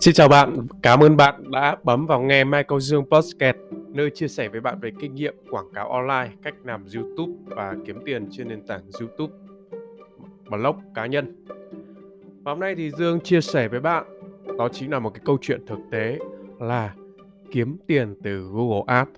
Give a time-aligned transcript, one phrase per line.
[0.00, 3.56] Xin chào bạn, cảm ơn bạn đã bấm vào nghe Michael Dương Podcast,
[3.88, 7.74] nơi chia sẻ với bạn về kinh nghiệm quảng cáo online, cách làm YouTube và
[7.86, 9.34] kiếm tiền trên nền tảng YouTube,
[10.50, 11.44] blog cá nhân.
[12.42, 14.04] Và hôm nay thì Dương chia sẻ với bạn
[14.58, 16.18] đó chính là một cái câu chuyện thực tế
[16.60, 16.94] là
[17.50, 19.10] kiếm tiền từ Google Ads.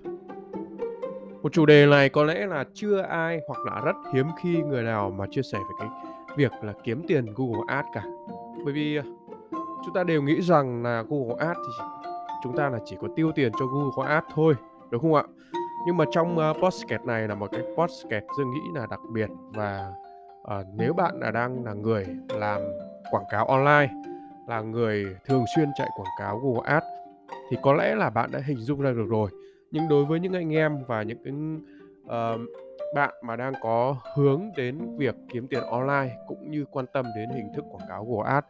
[1.41, 4.83] Một chủ đề này có lẽ là chưa ai hoặc là rất hiếm khi người
[4.83, 5.87] nào mà chia sẻ về cái
[6.37, 8.03] việc là kiếm tiền Google Ads cả.
[8.65, 8.99] Bởi vì
[9.85, 11.83] chúng ta đều nghĩ rằng là Google Ads thì
[12.43, 14.53] chúng ta là chỉ có tiêu tiền cho Google Ads thôi
[14.91, 15.23] đúng không ạ?
[15.85, 19.29] Nhưng mà trong uh, podcast này là một cái podcast dương nghĩ là đặc biệt
[19.53, 19.91] và
[20.41, 22.61] uh, nếu bạn là đang là người làm
[23.11, 23.93] quảng cáo online
[24.47, 26.85] là người thường xuyên chạy quảng cáo Google Ads
[27.49, 29.29] thì có lẽ là bạn đã hình dung ra được rồi.
[29.71, 31.33] Nhưng đối với những anh em và những cái
[32.03, 32.41] uh,
[32.95, 37.29] bạn mà đang có hướng đến việc kiếm tiền online cũng như quan tâm đến
[37.29, 38.47] hình thức quảng cáo Google Ads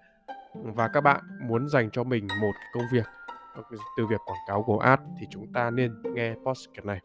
[0.53, 3.05] và các bạn muốn dành cho mình một công việc
[3.97, 6.99] từ việc quảng cáo Google Ads thì chúng ta nên nghe podcast này.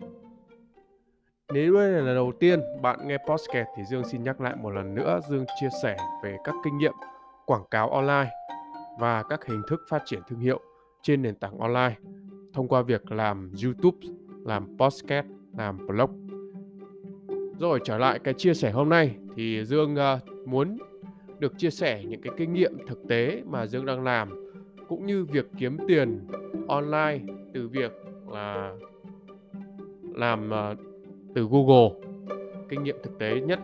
[1.53, 4.71] Nếu đây là lần đầu tiên bạn nghe podcast thì Dương xin nhắc lại một
[4.71, 6.95] lần nữa Dương chia sẻ về các kinh nghiệm
[7.47, 8.31] quảng cáo online
[8.99, 10.61] và các hình thức phát triển thương hiệu
[11.03, 11.95] trên nền tảng online
[12.53, 13.99] thông qua việc làm YouTube,
[14.45, 15.27] làm podcast,
[15.59, 16.11] làm blog.
[17.59, 20.79] Rồi trở lại cái chia sẻ hôm nay thì Dương uh, muốn
[21.39, 24.53] được chia sẻ những cái kinh nghiệm thực tế mà Dương đang làm
[24.89, 26.21] cũng như việc kiếm tiền
[26.69, 27.19] online
[27.55, 27.93] từ việc
[28.29, 28.73] là
[30.15, 30.75] làm ờ,
[31.35, 31.91] từ Google
[32.69, 33.61] kinh nghiệm thực tế nhất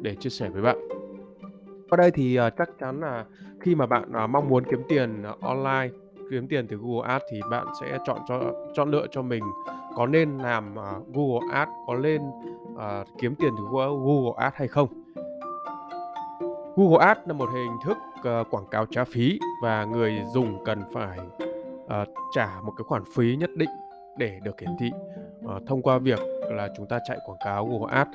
[0.00, 0.76] để chia sẻ với bạn.
[1.90, 3.24] Ở đây thì ờ, chắc chắn là
[3.60, 5.88] khi mà bạn ờ, mong muốn kiếm tiền online,
[6.30, 9.42] kiếm tiền từ Google Ads thì bạn sẽ chọn cho chọn lựa cho mình
[9.96, 10.74] có nên làm
[11.14, 12.22] Google Ads, có nên
[12.72, 15.03] uh, kiếm tiền từ Google Ads hay không
[16.76, 20.82] Google Ads là một hình thức uh, quảng cáo trả phí và người dùng cần
[20.92, 21.18] phải
[21.84, 23.70] uh, trả một cái khoản phí nhất định
[24.16, 24.90] để được hiển thị
[25.44, 26.18] uh, thông qua việc
[26.50, 28.10] là chúng ta chạy quảng cáo Google Ads.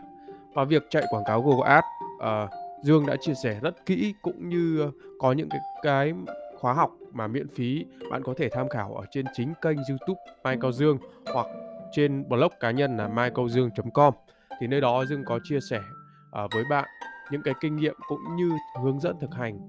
[0.54, 2.50] Và việc chạy quảng cáo Google Ads uh,
[2.84, 6.14] Dương đã chia sẻ rất kỹ cũng như uh, có những cái cái
[6.60, 10.22] khóa học mà miễn phí bạn có thể tham khảo ở trên chính kênh YouTube
[10.44, 10.98] Mai Cao Dương
[11.34, 11.48] hoặc
[11.92, 14.14] trên blog cá nhân là MaiCaoDương.com.
[14.60, 15.80] thì nơi đó Dương có chia sẻ
[16.44, 16.86] uh, với bạn
[17.32, 18.52] những cái kinh nghiệm cũng như
[18.84, 19.60] hướng dẫn thực hành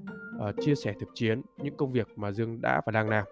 [0.49, 3.25] uh, chia sẻ thực chiến những công việc mà Dương đã và đang làm.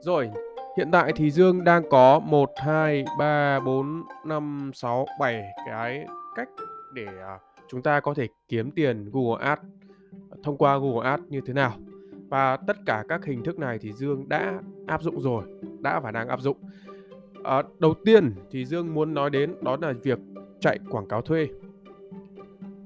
[0.00, 0.30] Rồi,
[0.76, 6.06] hiện tại thì Dương đang có 1 2 3 4 5 6 7 cái
[6.36, 6.48] cách
[6.94, 9.62] để uh, chúng ta có thể kiếm tiền Google Ads
[10.42, 11.72] thông qua Google Ads như thế nào.
[12.28, 15.44] Và tất cả các hình thức này thì Dương đã áp dụng rồi,
[15.78, 16.56] đã và đang áp dụng.
[17.44, 20.18] À, đầu tiên thì Dương muốn nói đến đó là việc
[20.60, 21.48] chạy quảng cáo thuê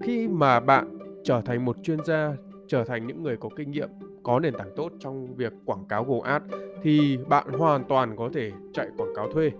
[0.00, 2.32] khi mà bạn trở thành một chuyên gia,
[2.68, 3.88] trở thành những người có kinh nghiệm,
[4.22, 6.44] có nền tảng tốt trong việc quảng cáo Google Ads,
[6.82, 9.50] thì bạn hoàn toàn có thể chạy quảng cáo thuê.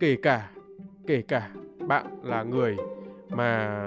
[0.00, 0.50] Kể cả
[1.06, 1.50] kể cả
[1.86, 2.76] bạn là người
[3.28, 3.80] mà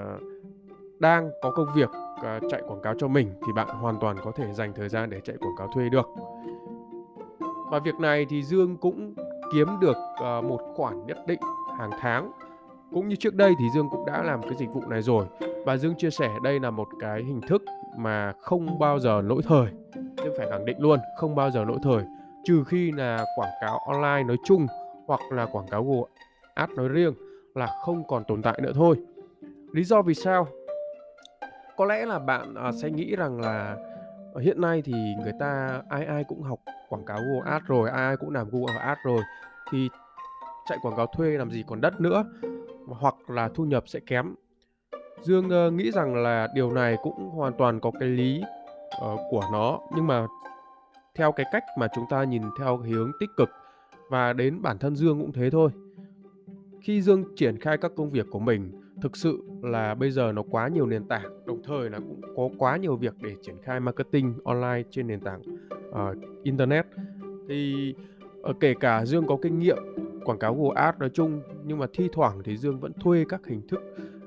[0.99, 1.89] đang có công việc
[2.23, 5.09] à, chạy quảng cáo cho mình thì bạn hoàn toàn có thể dành thời gian
[5.09, 6.07] để chạy quảng cáo thuê được.
[7.71, 9.13] Và việc này thì Dương cũng
[9.53, 11.39] kiếm được à, một khoản nhất định
[11.77, 12.31] hàng tháng.
[12.93, 15.25] Cũng như trước đây thì Dương cũng đã làm cái dịch vụ này rồi.
[15.65, 17.63] Bà Dương chia sẻ đây là một cái hình thức
[17.97, 19.67] mà không bao giờ lỗi thời.
[19.95, 22.03] Nhưng phải khẳng định luôn, không bao giờ lỗi thời.
[22.43, 24.67] Trừ khi là quảng cáo online nói chung
[25.07, 26.09] hoặc là quảng cáo Google
[26.53, 27.13] Ads nói riêng
[27.55, 28.95] là không còn tồn tại nữa thôi.
[29.71, 30.47] Lý do vì sao?
[31.77, 33.77] Có lẽ là bạn à, sẽ nghĩ rằng là
[34.41, 34.93] hiện nay thì
[35.23, 38.49] người ta, ai ai cũng học quảng cáo Google Ads rồi, ai ai cũng làm
[38.51, 39.21] Google Ads rồi,
[39.71, 39.89] thì
[40.69, 42.25] chạy quảng cáo thuê làm gì còn đất nữa?
[42.87, 44.35] Hoặc là thu nhập sẽ kém.
[45.21, 48.41] Dương uh, nghĩ rằng là điều này cũng hoàn toàn có cái lý
[49.05, 50.27] uh, của nó nhưng mà
[51.15, 53.49] theo cái cách mà chúng ta nhìn theo hướng tích cực
[54.09, 55.71] và đến bản thân Dương cũng thế thôi.
[56.81, 58.71] Khi Dương triển khai các công việc của mình,
[59.01, 62.49] thực sự là bây giờ nó quá nhiều nền tảng, đồng thời là cũng có
[62.57, 65.41] quá nhiều việc để triển khai marketing online trên nền tảng
[65.89, 66.85] uh, internet.
[67.49, 67.93] Thì
[68.49, 69.77] uh, kể cả Dương có kinh nghiệm
[70.25, 73.41] quảng cáo Google Ads nói chung nhưng mà thi thoảng thì Dương vẫn thuê các
[73.45, 73.81] hình thức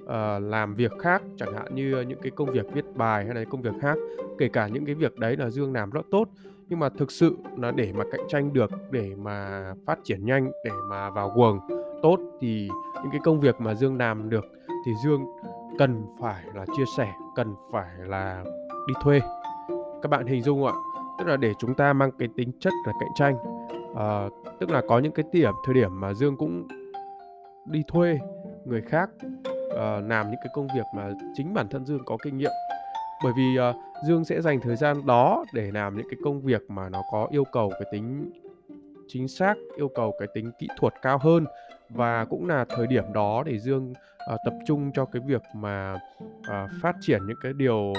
[0.05, 3.35] uh, làm việc khác chẳng hạn như ờ, những cái công việc viết bài hay
[3.35, 3.99] là công việc khác
[4.39, 6.29] kể cả những cái việc đấy là dương làm rất tốt.
[6.69, 10.51] Nhưng mà thực sự là để mà cạnh tranh được để mà phát triển nhanh
[10.65, 11.59] để mà vào quần
[12.03, 12.69] tốt thì
[13.03, 14.45] những cái công việc mà dương làm được
[14.87, 15.25] thì dương
[15.79, 18.45] cần phải là chia sẻ cần phải là
[18.89, 19.21] đi thuê.
[20.03, 20.73] Các bạn hình dung ạ
[21.19, 23.37] tức là để chúng ta mang cái tính chất là cạnh tranh
[23.97, 24.29] à,
[24.61, 26.69] tức là có những cái điểm thời điểm mà dương cũng
[27.65, 28.19] đi thuê
[28.65, 29.11] người khác
[29.75, 32.51] uh, làm những cái công việc mà chính bản thân Dương có kinh nghiệm.
[33.25, 33.77] Bởi vì uh,
[34.07, 37.29] Dương sẽ dành thời gian đó để làm những cái công việc mà nó có
[37.31, 38.33] yêu cầu cái tính
[39.09, 41.47] chính xác, yêu cầu cái tính kỹ thuật cao hơn.
[41.89, 45.99] Và cũng là thời điểm đó để Dương uh, tập trung cho cái việc mà
[46.39, 47.93] uh, phát triển những cái điều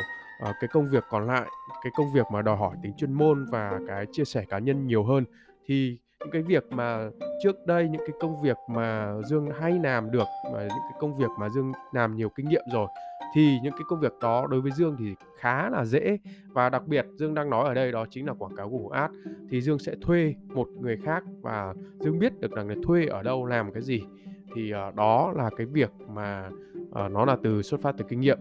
[0.50, 1.48] uh, cái công việc còn lại,
[1.83, 4.88] cái công việc mà đòi hỏi tính chuyên môn và cái chia sẻ cá nhân
[4.88, 5.25] nhiều hơn.
[5.66, 7.10] Thì những cái việc mà
[7.44, 11.16] trước đây những cái công việc mà Dương hay làm được và những cái công
[11.18, 12.88] việc mà Dương làm nhiều kinh nghiệm rồi
[13.36, 16.18] thì những cái công việc đó đối với Dương thì khá là dễ.
[16.48, 19.13] Và đặc biệt Dương đang nói ở đây đó chính là quảng cáo Google Ads
[19.50, 23.24] thì Dương sẽ thuê một người khác và Dương biết được là người thuê ở
[23.24, 24.01] đâu làm cái gì.
[24.56, 26.50] Thì uh, đó là cái việc mà
[26.81, 28.38] uh, nó là từ xuất phát từ kinh nghiệm.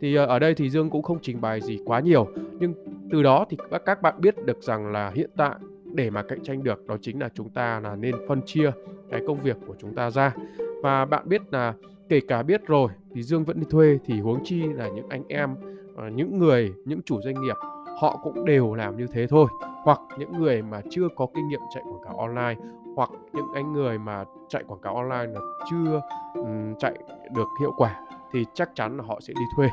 [0.00, 2.26] Thì uh, ở đây thì Dương cũng không trình bày gì quá nhiều
[2.60, 2.74] nhưng
[3.10, 5.54] từ đó thì các bạn biết được rằng là hiện tại
[5.96, 8.70] để mà cạnh tranh được đó chính là chúng ta là nên phân chia
[9.10, 10.34] cái công việc của chúng ta ra.
[10.82, 11.74] Và bạn biết là
[12.08, 15.22] kể cả biết rồi thì Dương vẫn đi thuê thì huống chi là những anh
[15.28, 15.54] em
[15.96, 17.56] ờ, những người những chủ doanh nghiệp
[18.00, 19.46] họ cũng đều làm như thế thôi.
[19.84, 22.54] Hoặc những người mà chưa có kinh nghiệm chạy quảng cáo online
[22.96, 25.40] hoặc những anh người mà chạy quảng cáo online là
[25.70, 26.00] chưa
[26.34, 26.94] um, chạy
[27.34, 28.00] được hiệu quả
[28.32, 29.68] thì chắc chắn là họ sẽ đi thuê.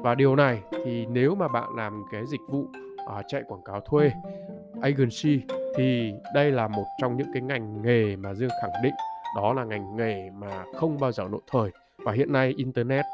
[0.00, 3.80] Và điều này thì nếu mà bạn làm cái dịch vụ uh, chạy quảng cáo
[3.80, 4.10] thuê
[4.84, 5.40] agency
[5.76, 8.94] thì đây là một trong những cái ngành nghề mà Dương khẳng định
[9.36, 11.70] đó là ngành nghề mà không bao giờ nội thời.
[11.98, 13.04] Và hiện nay internet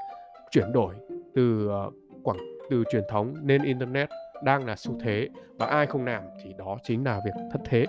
[0.51, 0.95] chuyển đổi
[1.35, 1.91] từ ờ,
[2.23, 2.39] quảng,
[2.71, 4.09] từ truyền thống nên internet
[4.43, 5.29] đang là xu thế
[5.59, 7.87] và ai không làm thì đó chính là việc thất thế.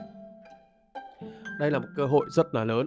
[1.60, 2.86] Đây là một cơ hội rất là lớn.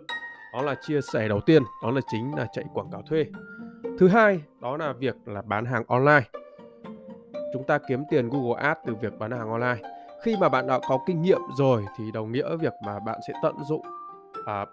[0.55, 3.27] Đó là chia sẻ đầu tiên, đó là chính là chạy quảng cáo thuê.
[3.99, 6.23] Thứ hai, đó là việc là bán hàng online.
[7.53, 9.89] Chúng ta kiếm tiền Google Ads từ việc bán hàng online
[10.25, 13.35] khi mà bạn đã có kinh nghiệm rồi thì đồng nghĩa việc mà bạn sẽ
[13.43, 13.83] tận dụng
[14.47, 14.67] à,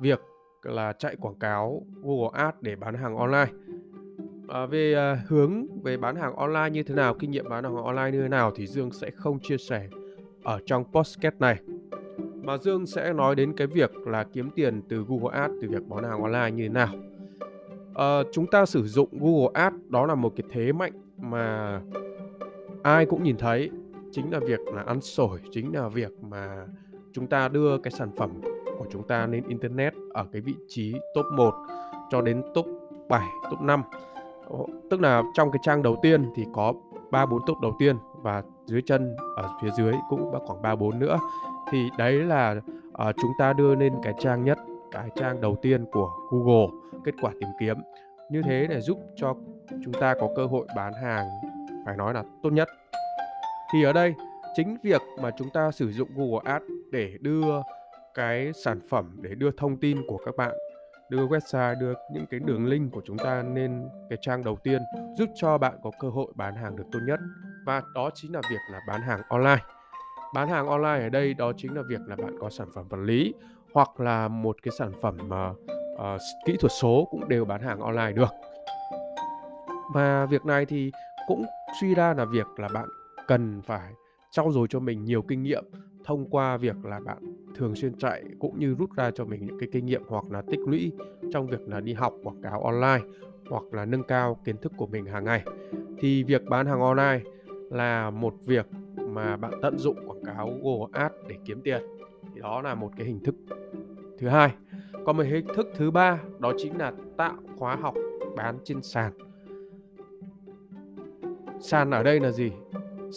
[0.00, 0.20] việc
[0.62, 3.46] là chạy quảng cáo Google Ads để bán hàng online.
[4.48, 7.76] À, về à, hướng về bán hàng online như thế nào kinh nghiệm bán hàng
[7.76, 9.88] online như thế nào thì Dương sẽ không chia sẻ
[10.42, 11.56] ở trong podcast này.
[12.42, 15.88] Mà Dương sẽ nói đến cái việc là kiếm tiền từ Google Ads từ việc
[15.88, 16.94] bán hàng online như thế nào.
[17.94, 21.80] À, chúng ta sử dụng Google Ads đó là một cái thế mạnh mà
[22.82, 23.70] ai cũng nhìn thấy
[24.14, 26.66] chính là việc là ăn sổi chính là việc mà
[27.12, 28.40] chúng ta đưa cái sản phẩm
[28.78, 31.54] của chúng ta lên internet ở cái vị trí top 1
[32.10, 32.66] cho đến top
[33.08, 33.82] 7, top 5
[34.90, 36.72] tức là trong cái trang đầu tiên thì có
[37.10, 40.98] 3 4 top đầu tiên và dưới chân ở phía dưới cũng khoảng 3 4
[40.98, 41.18] nữa.
[41.70, 42.56] Thì đấy là
[43.08, 44.58] uh, chúng ta đưa lên cái trang nhất
[44.92, 46.66] cái trang đầu tiên của Google
[47.04, 47.76] kết quả tìm kiếm.
[48.30, 49.34] Như thế để giúp cho
[49.84, 51.26] chúng ta có cơ hội bán hàng
[51.86, 52.68] phải nói là tốt nhất
[53.72, 54.14] thì ở đây
[54.54, 57.62] chính việc mà chúng ta sử dụng Google Ads để đưa
[58.14, 60.54] cái sản phẩm để đưa thông tin của các bạn
[61.08, 64.82] đưa website đưa những cái đường link của chúng ta lên cái trang đầu tiên
[65.18, 67.20] giúp cho bạn có cơ hội bán hàng được tốt nhất.
[67.66, 69.62] Và đó chính là việc là bán hàng online.
[70.34, 73.00] Bán hàng online ở đây đó chính là việc là bạn có sản phẩm vật
[73.00, 73.34] lý
[73.74, 77.80] hoặc là một cái sản phẩm mà uh, kỹ thuật số cũng đều bán hàng
[77.80, 78.30] online được.
[79.94, 80.92] Và việc này thì
[81.26, 81.44] cũng
[81.80, 82.88] suy ra là việc là bạn
[83.26, 83.94] cần phải
[84.30, 85.64] trau dồi cho mình nhiều kinh nghiệm
[86.04, 87.18] thông qua việc là bạn
[87.54, 90.42] thường xuyên chạy cũng như rút ra cho mình những cái kinh nghiệm hoặc là
[90.42, 90.92] tích lũy
[91.32, 93.00] trong việc là đi học quảng cáo online
[93.50, 95.44] hoặc là nâng cao kiến thức của mình hàng ngày.
[95.98, 97.20] Thì việc bán hàng online
[97.70, 101.82] là một việc mà bạn tận dụng quảng cáo Google Ads để kiếm tiền.
[102.34, 103.34] Thì đó là một cái hình thức
[104.18, 104.54] thứ hai.
[105.04, 107.94] Còn một hình thức thứ ba, đó chính là tạo khóa học
[108.36, 109.12] bán trên sàn.
[111.60, 112.52] Sàn ở đây là gì?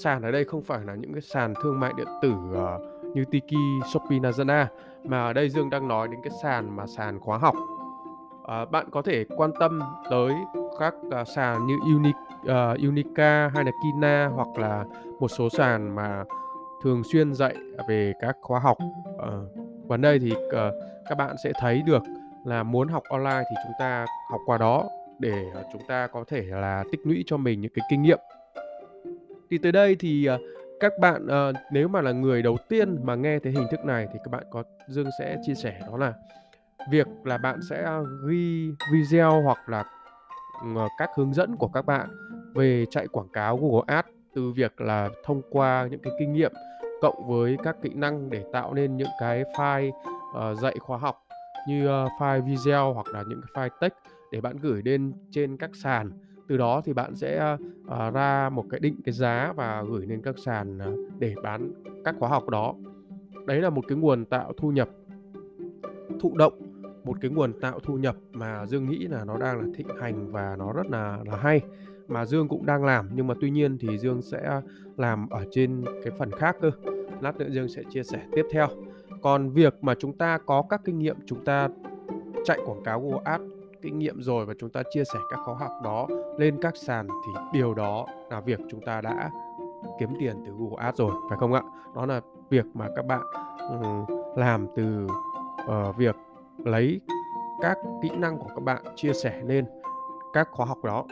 [0.04, 3.26] Sàn ở đây không phải là những cái sàn thương mại điện tử uh, như
[3.32, 4.66] Tiki, Shopee, Lazada
[5.04, 7.56] mà ở đây Dương đang nói đến cái sàn mà sàn khóa học.
[8.42, 10.34] Uh, bạn có thể quan tâm tới
[10.80, 14.86] các uh, sàn như Unic, uh, Unica hay là Kina hoặc là
[15.20, 16.24] một số sàn mà
[16.84, 17.56] thường xuyên dạy
[17.90, 18.78] về các khóa học.
[19.16, 20.74] Uh, và đây thì uh,
[21.10, 22.04] các bạn sẽ thấy được
[22.46, 24.84] là muốn học online thì chúng ta học qua đó
[25.20, 28.20] để chúng ta có thể là tích lũy cho mình những cái kinh nghiệm
[29.50, 30.42] thì tới đây thì uh,
[30.80, 34.08] các bạn uh, nếu mà là người đầu tiên mà nghe thấy hình thức này
[34.14, 36.14] thì các bạn có Dương sẽ chia sẻ đó là
[36.92, 39.86] việc là bạn sẽ à, ghi video hoặc là
[40.74, 42.10] uh, các hướng dẫn của các bạn
[42.54, 46.52] về chạy quảng cáo Google Ads từ việc là thông qua những cái kinh nghiệm
[47.02, 51.24] cộng với các kỹ năng để tạo nên những cái file uh, dạy khóa học
[51.68, 53.94] như uh, file video hoặc là những cái file text
[54.32, 56.12] để bạn gửi lên trên các sàn
[56.48, 60.22] từ đó thì bạn sẽ uh, ra một cái định cái giá và gửi lên
[60.22, 61.72] các sàn uh, để bán
[62.06, 62.76] các khóa học đó
[63.46, 64.90] đấy là một cái nguồn tạo thu nhập
[66.20, 66.54] thụ động
[67.04, 70.32] một cái nguồn tạo thu nhập mà Dương nghĩ là nó đang là thịnh hành
[70.32, 71.62] và nó rất là là hay
[72.08, 74.62] mà Dương cũng đang làm nhưng mà tuy nhiên thì Dương sẽ
[74.98, 76.72] làm ở trên cái phần khác cơ.
[77.22, 78.68] Lát nữa Dương sẽ chia sẻ tiếp theo.
[79.22, 81.70] Còn việc mà chúng ta có các kinh nghiệm chúng ta
[82.46, 85.56] chạy quảng cáo Google Ads kinh nghiệm rồi và chúng ta chia sẻ các khóa
[85.56, 86.08] học đó
[86.38, 89.32] lên các sàn thì điều đó là việc chúng ta đã
[90.00, 91.62] kiếm tiền từ Google Ads rồi phải không ạ?
[91.96, 93.22] Đó là việc mà các bạn
[93.70, 94.06] um,
[94.36, 95.08] làm từ
[95.64, 96.16] uh, việc
[96.58, 97.02] lấy
[97.62, 99.66] các kỹ năng của các bạn chia sẻ lên
[100.34, 101.06] các khóa học đó.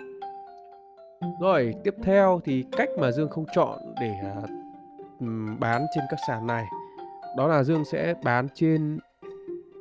[1.41, 4.50] Rồi, tiếp theo thì cách mà Dương không chọn để uh,
[5.60, 6.65] bán trên các sàn này
[7.36, 9.00] đó là Dương sẽ bán trên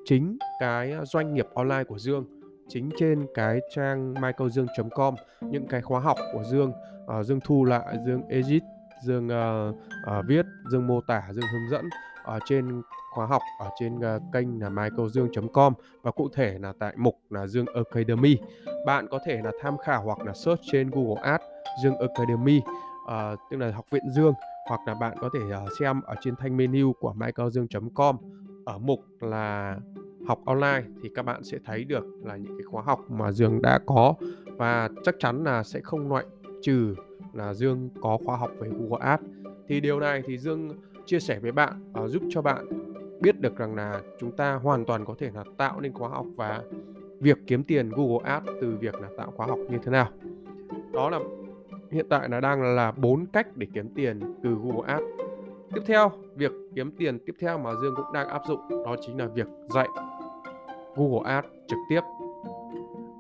[0.05, 2.34] chính cái à, doanh nghiệp online của Dương
[2.69, 6.73] chính trên cái trang michaeldương.com những cái khóa học của Dương.
[7.19, 8.63] Uh, Dương thu lại Dương edit
[9.05, 9.75] Dương uh,
[10.19, 11.89] uh, viết Dương mô tả Dương hướng dẫn
[12.25, 12.83] ở trên
[13.15, 17.47] khóa học ở trên uh, kênh là michaeldương.com và cụ thể là tại mục là
[17.47, 18.39] Dương Academy.
[18.87, 21.45] Bạn có thể là tham khảo hoặc là search trên Google Ads
[21.83, 22.59] Dương Academy
[23.05, 24.35] uh, tức là học viện Dương
[24.69, 28.17] hoặc là bạn có thể uh, xem ở trên thanh menu của michaeldương.com
[28.65, 29.77] ở mục là
[30.27, 33.63] học online thì các bạn sẽ thấy được là những cái khóa học mà Dương
[33.63, 34.15] đã có.
[34.57, 36.25] Và chắc chắn là sẽ không loại
[36.63, 36.95] trừ
[37.33, 39.25] là Dương có khóa học về Google Ads.
[39.69, 40.71] Thì điều này thì Dương
[41.07, 42.67] chia sẻ với bạn uh, giúp cho bạn
[43.21, 46.27] biết được rằng là chúng ta hoàn toàn có thể là tạo nên khóa học
[46.37, 46.63] và
[47.21, 50.09] việc kiếm tiền Google Ads từ việc là tạo khóa học như thế nào.
[50.93, 51.19] Đó là
[51.91, 55.05] hiện tại là đang là bốn cách để kiếm tiền từ Google Ads.
[55.75, 59.19] Tiếp theo việc kiếm tiền tiếp theo mà Dương cũng đang áp dụng đó chính
[59.19, 59.89] là việc dạy.
[60.97, 62.01] Google Ads trực tiếp.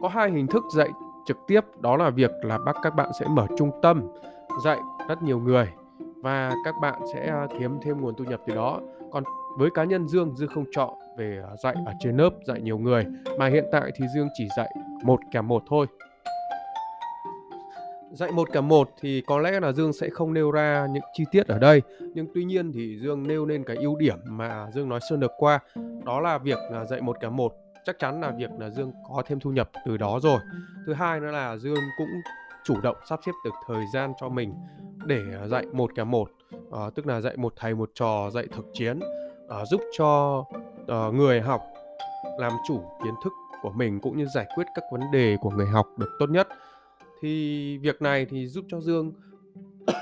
[0.00, 0.88] Có hai hình thức dạy
[1.26, 4.02] trực tiếp đó là việc là bác các bạn sẽ mở trung tâm
[4.64, 4.78] dạy
[5.08, 5.68] rất nhiều người
[6.22, 8.80] và các bạn sẽ à, kiếm thêm nguồn thu nhập từ đó.
[9.12, 9.24] Còn
[9.58, 12.78] với cá nhân Dương, Dương không chọn về à, dạy ở trên lớp dạy nhiều
[12.78, 13.06] người
[13.38, 15.86] mà hiện tại thì Dương chỉ dạy một kèm một thôi.
[18.12, 21.24] Dạy một kèm một thì có lẽ là Dương sẽ không nêu ra những chi
[21.30, 21.82] tiết ở đây
[22.14, 25.32] nhưng tuy nhiên thì Dương nêu lên cái ưu điểm mà Dương nói sơn được
[25.38, 25.58] qua
[26.04, 29.22] đó là việc là dạy một kèm một chắc chắn là việc là Dương có
[29.26, 30.40] thêm thu nhập từ đó rồi.
[30.86, 32.08] Thứ hai nữa là Dương cũng
[32.64, 34.54] chủ động sắp xếp được thời gian cho mình
[35.06, 36.30] để à, dạy một kèm một,
[36.72, 39.00] à, tức là dạy một thầy một trò, dạy thực chiến,
[39.48, 40.44] à, giúp cho
[40.88, 41.62] à, người học
[42.38, 45.66] làm chủ kiến thức của mình cũng như giải quyết các vấn đề của người
[45.66, 46.48] học được tốt nhất.
[47.20, 49.12] Thì việc này thì giúp cho Dương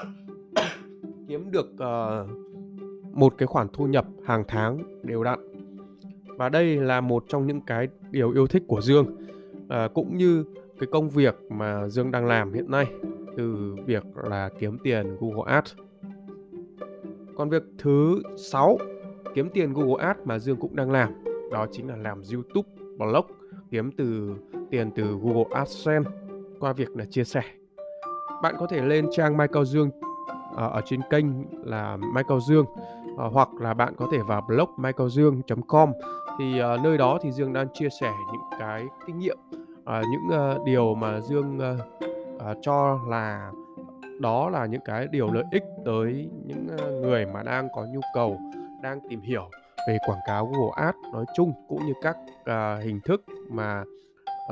[1.29, 2.29] kiếm được uh,
[3.17, 5.52] một cái khoản thu nhập hàng tháng đều đặn
[6.43, 9.07] và đây là một trong những cái điều yêu thích của Dương
[9.69, 10.45] à, cũng như
[10.79, 12.87] cái công việc mà Dương đang làm hiện nay
[13.37, 15.75] từ việc là kiếm tiền Google Ads.
[17.37, 18.79] Còn việc thứ sáu
[19.35, 22.69] kiếm tiền Google Ads mà Dương cũng đang làm đó chính là làm YouTube
[22.99, 23.27] blog
[23.71, 24.35] kiếm từ
[24.71, 26.11] tiền từ Google AdSense.
[26.61, 27.43] Qua việc là chia sẻ.
[28.43, 29.91] Bạn có thể lên trang Michael Dương
[30.57, 31.25] ở, ở trên kênh
[31.65, 32.67] là Michael Dương.
[33.17, 35.93] Ờ, hoặc là bạn có thể vào blog michaeldương.com
[36.39, 39.39] thì uh, nơi đó thì Dương đang chia sẻ những cái kinh nghiệm
[39.81, 42.03] uh, những uh, điều mà Dương uh,
[42.37, 43.53] uh, cho là
[44.21, 48.01] đó là những cái điều lợi ích tới những uh, người mà đang có nhu
[48.15, 48.39] cầu
[48.83, 49.49] đang tìm hiểu
[49.89, 53.85] về quảng cáo Google Ads nói chung cũng như các uh, hình thức mà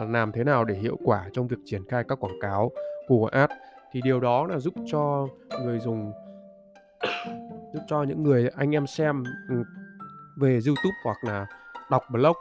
[0.02, 2.70] uh, làm thế nào để hiệu quả trong việc triển khai các quảng cáo
[3.08, 3.52] Google Ads.
[3.92, 5.26] Thì điều đó là giúp cho
[5.64, 6.12] người dùng
[7.74, 9.62] giúp cho những người anh em xem ừ,
[10.36, 11.46] về YouTube hoặc là
[11.90, 12.36] đọc blog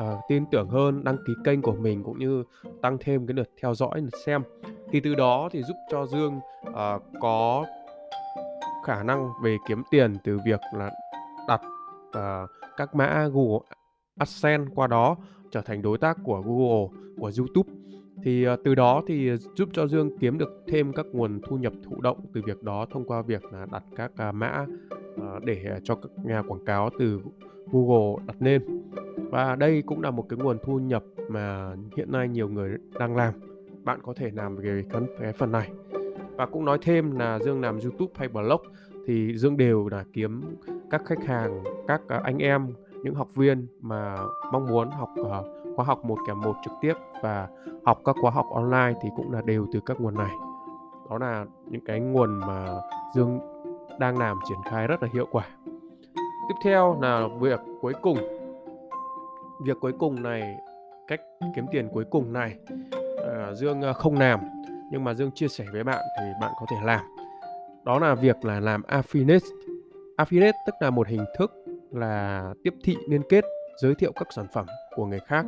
[0.00, 2.44] uh, tin tưởng hơn đăng ký kênh của mình cũng như
[2.82, 4.42] tăng thêm cái lượt theo dõi lượt xem.
[4.90, 7.66] Thì từ đó thì giúp cho Dương uh, có
[8.84, 10.90] khả năng về kiếm tiền từ việc là
[11.48, 11.60] đặt
[12.08, 13.58] uh, các mã Google
[14.18, 15.16] AdSense qua đó
[15.50, 17.81] trở thành đối tác của Google của YouTube
[18.22, 21.72] thì ờ, từ đó thì giúp cho Dương kiếm được thêm các nguồn thu nhập
[21.82, 24.66] thụ động từ việc đó thông qua việc là đặt các à, mã
[25.20, 27.20] ờ, để ờ, cho các nhà quảng cáo từ
[27.72, 28.82] Google đặt lên.
[29.16, 33.16] Và đây cũng là một cái nguồn thu nhập mà hiện nay nhiều người đang
[33.16, 33.34] làm.
[33.84, 35.70] Bạn có thể làm về cái phần này.
[36.36, 38.62] Và cũng nói thêm là Dương làm YouTube hay blog
[39.06, 40.40] thì Dương đều là kiếm
[40.90, 42.66] các khách hàng, các à, anh em
[43.02, 44.16] những học viên mà
[44.52, 45.26] mong muốn học uh,
[45.76, 47.48] khóa học một kèm một trực tiếp và
[47.84, 50.30] học các khóa học online thì cũng là đều từ các nguồn này.
[51.10, 52.80] Đó là những cái nguồn mà
[53.14, 53.40] Dương
[53.98, 55.46] đang làm triển khai rất là hiệu quả.
[56.48, 58.18] Tiếp theo là việc cuối cùng.
[59.64, 60.56] Việc cuối cùng này
[61.08, 61.20] cách
[61.56, 64.40] kiếm tiền cuối cùng này uh, dương ờ, không làm
[64.90, 67.00] nhưng mà dương chia sẻ với bạn thì bạn có thể làm.
[67.84, 69.38] Đó là việc là làm affiliate
[70.16, 71.61] affiliate tức là một hình thức
[71.92, 73.44] là tiếp thị liên kết
[73.82, 75.46] giới thiệu các sản phẩm của người khác.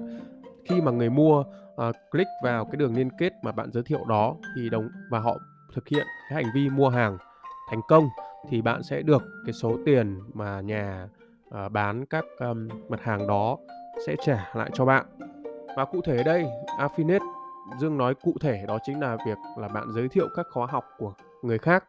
[0.64, 4.04] Khi mà người mua uh, click vào cái đường liên kết mà bạn giới thiệu
[4.08, 5.38] đó thì đồng và họ
[5.74, 7.18] thực hiện cái hành vi mua hàng
[7.70, 8.08] thành công
[8.48, 11.08] thì bạn sẽ được cái số tiền mà nhà
[11.48, 13.58] uh, bán các um, mặt hàng đó
[14.06, 15.06] sẽ trả lại cho bạn.
[15.76, 16.44] Và cụ thể đây
[16.78, 17.26] affiliate
[17.80, 20.84] Dương nói cụ thể đó chính là việc là bạn giới thiệu các khóa học
[20.98, 21.84] của người khác.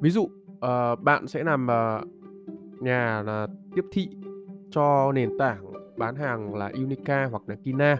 [0.00, 2.08] Ví dụ uh, bạn sẽ làm uh,
[2.80, 4.08] nhà là tiếp thị
[4.70, 7.96] cho nền tảng bán hàng là Unica hoặc là Kina.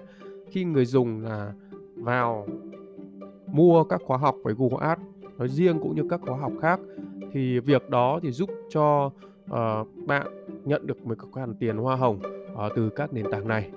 [0.50, 1.52] Khi người dùng là
[1.96, 2.46] vào
[3.46, 5.02] mua các khóa học với Google Ads
[5.38, 6.80] nói riêng cũng như các khóa học khác
[7.32, 9.10] thì việc đó thì giúp cho
[9.50, 10.26] uh, bạn
[10.64, 12.20] nhận được một khoản tiền hoa hồng
[12.52, 13.70] uh, từ các nền tảng này.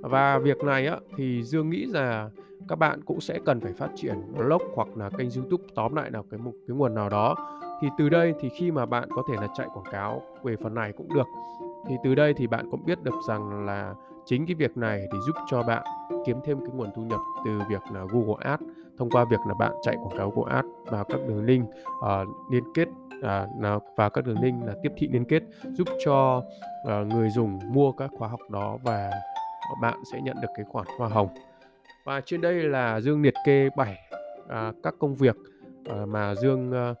[0.00, 2.30] Và việc này á thì Dương nghĩ là
[2.68, 6.10] các bạn cũng sẽ cần phải phát triển blog hoặc là kênh YouTube tóm lại
[6.10, 7.34] là cái một cái nguồn nào đó
[7.82, 10.74] thì từ đây thì khi mà bạn có thể là chạy quảng cáo về phần
[10.74, 11.26] này cũng được.
[11.88, 15.18] Thì từ đây thì bạn cũng biết được rằng là chính cái việc này thì
[15.26, 15.84] giúp cho bạn
[16.26, 18.62] kiếm thêm cái nguồn thu nhập từ việc là Google Ads
[18.98, 22.52] thông qua việc là bạn chạy quảng cáo Google Ads vào các đường link uh,
[22.52, 22.88] liên kết
[23.22, 23.46] à,
[23.76, 26.42] uh, và các đường link là tiếp thị liên kết giúp cho
[26.82, 29.10] uh, người dùng mua các khóa học đó và
[29.82, 31.28] bạn sẽ nhận được cái khoản hoa hồng.
[32.04, 35.36] Và trên đây là Dương liệt kê 7 uh, à, các công việc
[35.90, 36.96] uh, mà Dương uh,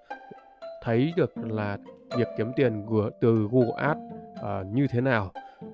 [0.82, 1.78] thấy được là
[2.16, 4.00] việc kiếm tiền của từ Google Ads
[4.40, 5.32] uh, như thế nào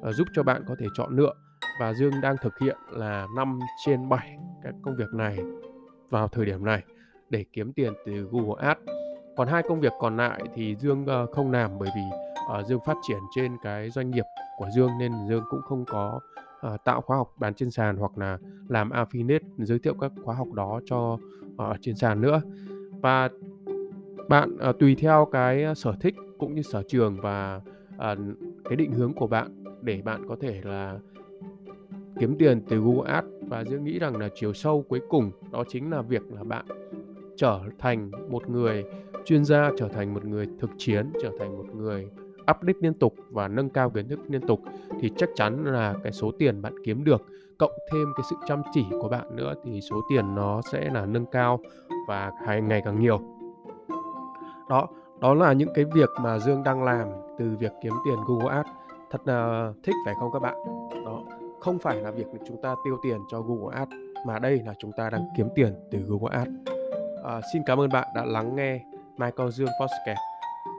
[0.09, 1.33] uh, giúp cho bạn có thể chọn lựa
[1.81, 5.39] và Dương đang thực hiện là 5 trên 7 các công việc này
[6.11, 6.83] vào thời điểm này
[7.31, 8.81] để kiếm tiền từ Google Ads.
[9.37, 12.03] Còn hai công việc còn lại thì Dương uh, không làm bởi vì
[12.61, 14.25] uh, Dương phát triển trên cái doanh nghiệp
[14.59, 16.21] của Dương nên Dương cũng không có
[16.67, 18.39] uh, tạo khóa học bán trên sàn hoặc là
[18.69, 21.19] làm affiliate giới thiệu các khóa học đó cho
[21.55, 22.41] uh, trên sàn nữa.
[23.03, 23.29] Và
[24.29, 27.61] bạn à, tùy theo cái ờ, sở thích cũng như sở trường và
[27.99, 28.15] à,
[28.65, 30.99] cái định hướng của bạn để bạn có thể là
[32.21, 33.27] kiếm tiền từ Google Ads.
[33.49, 36.65] Và Dương nghĩ rằng là chiều sâu cuối cùng đó chính là việc là bạn
[37.37, 38.85] trở thành một người
[39.25, 42.09] chuyên gia, trở thành một người thực chiến, trở thành một người
[42.41, 44.61] update liên tục và nâng cao kiến thức liên tục
[45.01, 47.27] thì chắc chắn là cái số tiền bạn kiếm được
[47.59, 51.07] cộng thêm cái sự chăm chỉ của bạn nữa thì số tiền nó sẽ là
[51.07, 51.61] nâng cao
[52.09, 53.38] và ngày càng nhiều
[54.69, 54.89] đó
[55.21, 58.69] đó là những cái việc mà Dương đang làm từ việc kiếm tiền Google Ads.
[59.11, 60.55] Thật là thích phải không các bạn?
[61.05, 61.23] Đó
[61.61, 63.93] không phải là việc chúng ta tiêu tiền cho Google Ads
[64.27, 66.51] mà đây là chúng ta đang kiếm tiền từ Google Ads.
[67.25, 68.81] À, xin cảm ơn bạn đã lắng nghe
[69.17, 70.19] Michael Dương Podcast.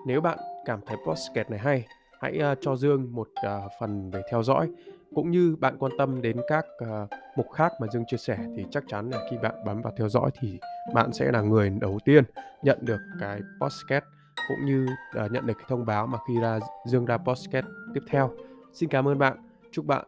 [0.06, 1.86] Nếu bạn cảm thấy podcast này hay
[2.20, 4.70] hãy uh, cho Dương một uh, phần để theo dõi
[5.16, 8.66] cũng như bạn quan tâm đến các uh, mục khác mà Dương chia sẻ thì
[8.72, 10.60] chắc chắn là khi bạn bấm vào theo dõi thì
[10.94, 12.24] bạn sẽ là người đầu tiên
[12.64, 14.04] nhận được cái podcast
[14.50, 14.88] cũng như
[15.26, 18.32] uh, nhận được cái thông báo mà khi ra Dương ra podcast tiếp theo.
[18.74, 19.38] Xin cảm ơn bạn.
[19.72, 20.06] Chúc bạn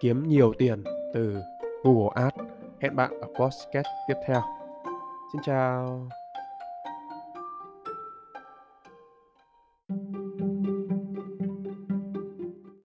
[0.00, 1.42] kiếm nhiều tiền từ
[1.84, 2.36] Google Ads.
[2.80, 4.42] Hẹn bạn ở podcast tiếp theo.
[5.32, 6.21] Xin chào.